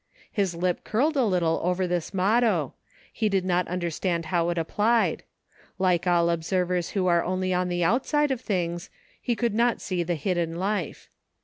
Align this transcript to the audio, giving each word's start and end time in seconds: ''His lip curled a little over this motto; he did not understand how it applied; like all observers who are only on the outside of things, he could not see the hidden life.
''His 0.31 0.55
lip 0.55 0.83
curled 0.83 1.15
a 1.15 1.25
little 1.25 1.61
over 1.63 1.85
this 1.85 2.11
motto; 2.11 2.73
he 3.13 3.29
did 3.29 3.45
not 3.45 3.67
understand 3.67 4.25
how 4.33 4.49
it 4.49 4.57
applied; 4.57 5.21
like 5.77 6.07
all 6.07 6.31
observers 6.31 6.89
who 6.97 7.05
are 7.05 7.23
only 7.23 7.53
on 7.53 7.69
the 7.69 7.83
outside 7.83 8.31
of 8.31 8.41
things, 8.41 8.89
he 9.21 9.35
could 9.35 9.53
not 9.53 9.79
see 9.79 10.01
the 10.01 10.15
hidden 10.15 10.55
life. 10.55 11.07